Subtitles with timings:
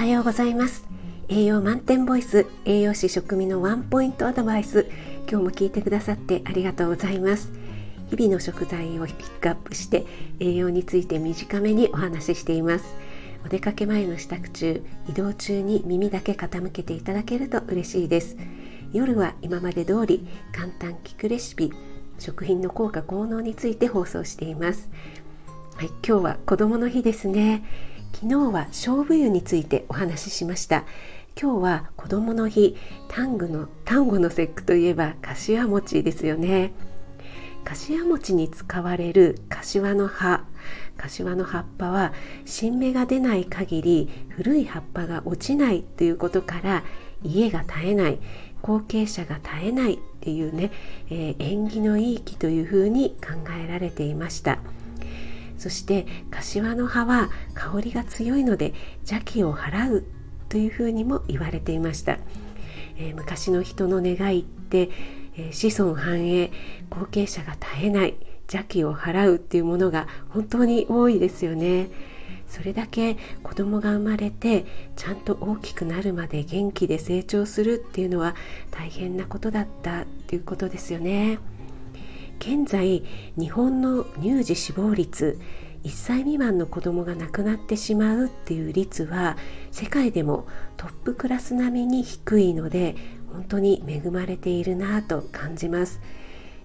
[0.00, 0.88] はようございます。
[1.28, 4.88] 栄養満点ボイス栄養士食味のワンポイントアドバイス
[5.28, 7.52] 今日も聞いてくださってありがとうございます。
[8.08, 10.06] 日々の食材をピックアップして
[10.38, 12.86] 栄養について短めにお話ししています。
[13.44, 18.38] お出かけ前の支度中移動中に耳だけ傾けていただけると嬉しいです。
[18.94, 21.70] 夜は今まで通り簡単聞くレシピ
[22.18, 24.88] 食品の効果効能について放送しています。
[25.76, 27.90] はい、今日は子供の日ですね。
[28.12, 30.84] 昨日は勝負湯についてお話ししました。
[31.40, 32.76] 今日は子供の日
[33.08, 36.72] 単語の単語の節句といえば柏餅ですよね。
[37.64, 40.44] 柏餅に使われる柏の葉。
[40.96, 42.12] 柏の葉っぱは
[42.44, 46.84] 新芽が出ない限り古い葉っぱが落ちないということから
[47.22, 48.18] 家が絶えない
[48.60, 50.70] 後継者が絶えないっていうね、
[51.08, 54.58] えー、縁起のいい木というふうに考えられていました。
[55.60, 60.04] そして柏の葉は香りが強いので邪気を払う
[60.48, 62.18] というふうにも言われていました、
[62.96, 64.88] えー、昔の人の願いって、
[65.36, 66.50] えー、子孫繁栄
[66.88, 71.90] 後継者が絶えない邪気を払うっていうものが本当に多いですよね
[72.48, 74.64] それだけ子供が生まれて
[74.96, 78.34] ちゃんと大きくなるまで元気で成長するっていうのは
[78.70, 81.38] 大変なことだったっていうことですよね。
[82.40, 83.04] 現在
[83.38, 85.38] 日本の乳児死亡率
[85.84, 89.36] 1歳未満の子供が亡くなってしまうっていう率は
[89.70, 90.46] 世界でも
[90.78, 92.96] トップクラス並みに低いので
[93.30, 96.00] 本当に恵まれているなと感じます、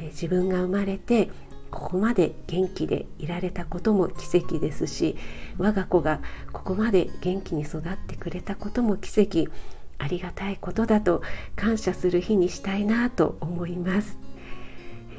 [0.00, 1.30] え自分が生まれて
[1.72, 5.16] ここまで元気でいられたことも奇跡ですし
[5.58, 6.20] 我が子が
[6.52, 9.50] ここまで元気に育ってくれたことも奇跡
[9.98, 11.22] ありがたいことだと
[11.56, 14.25] 感謝する日にしたいなと思います。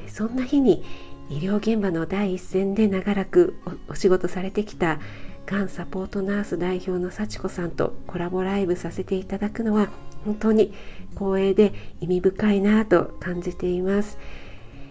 [0.08, 0.84] そんな日に
[1.30, 3.56] 医療現場の第一線で長らく
[3.90, 5.00] お仕事されてきた
[5.46, 9.90] がんサポートナース代表の幸子さんとコラボライブさせていただくのは
[10.26, 10.74] 本当に
[11.12, 14.18] 光栄で意味深いなと感じています、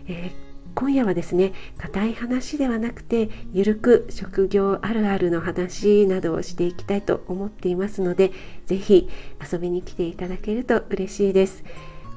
[0.09, 8.33] えー、今夜はですね硬い話ではなくてゆるく職業あるあるの話などをしていきたいと思っていますので
[8.67, 9.09] 是非
[9.53, 11.65] 遊びに来ていただけると嬉しいです。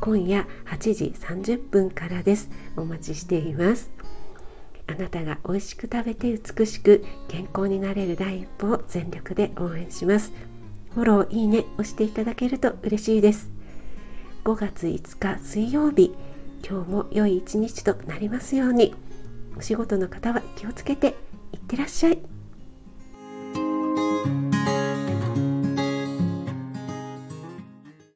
[0.02, 2.50] 今夜8時30分からです。
[2.78, 3.92] お待ちしています。
[4.88, 10.32] あなたが美味しく食べて美しく健康になれる第一歩を全力で応援します。
[10.96, 13.50] フォローいいね押していただけると嬉しいです。
[14.46, 16.16] 5月5日水曜日
[16.68, 18.96] 今日も良い一日となりますように。
[19.58, 21.16] お仕事の方は気をつけて
[21.52, 22.39] いってらっしゃい。